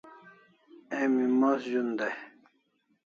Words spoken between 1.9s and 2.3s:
dai